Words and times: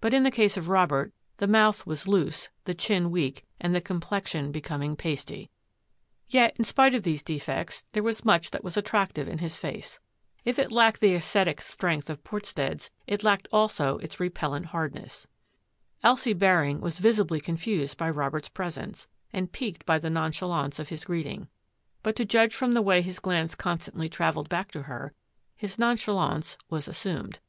But 0.00 0.14
in 0.14 0.22
the 0.22 0.30
case 0.30 0.56
of 0.56 0.68
Robert, 0.68 1.12
the 1.38 1.48
mouth 1.48 1.84
was 1.84 2.06
loose, 2.06 2.48
the 2.64 2.74
chin 2.74 3.10
weak, 3.10 3.44
and 3.60 3.74
the 3.74 3.80
complexion 3.80 4.52
becoming 4.52 4.94
pasty. 4.94 5.46
S5 5.46 5.46
86 5.46 5.50
THAT 5.50 5.80
AFFAIR 5.80 5.90
AT 5.96 6.22
THE 6.22 6.38
MANOR 6.38 6.44
Yet, 6.44 6.56
in 6.56 6.64
spite 6.64 6.94
of 6.94 7.02
these 7.02 7.22
defects, 7.24 7.84
there 7.90 8.02
was 8.04 8.24
much 8.24 8.50
that 8.52 8.62
was 8.62 8.76
attractive 8.76 9.26
in 9.26 9.38
his 9.38 9.56
face. 9.56 9.98
If 10.44 10.60
it 10.60 10.70
lacked 10.70 11.00
the 11.00 11.14
ascetic 11.14 11.60
strength 11.60 12.08
of 12.08 12.22
Portstead's, 12.22 12.92
it 13.08 13.24
lacked 13.24 13.48
also 13.52 13.98
its 13.98 14.20
repel 14.20 14.50
lent 14.50 14.66
hardness. 14.66 15.26
Elsie 16.04 16.34
Baring 16.34 16.80
was 16.80 17.00
visibly 17.00 17.40
confused 17.40 17.98
by 17.98 18.10
Robert's 18.10 18.48
presence 18.50 19.08
and 19.32 19.50
piqued 19.50 19.84
by 19.84 19.98
the 19.98 20.08
nonchalance 20.08 20.78
of 20.78 20.90
his 20.90 21.04
greeting. 21.04 21.48
But 22.04 22.14
to 22.14 22.24
judge 22.24 22.54
from 22.54 22.74
the 22.74 22.80
way 22.82 23.02
his 23.02 23.18
glance 23.18 23.56
constantly 23.56 24.08
travelled 24.08 24.48
back 24.48 24.70
to 24.70 24.82
her, 24.82 25.14
his 25.56 25.80
nonchalance 25.80 26.56
was 26.70 26.86
assumed. 26.86 27.40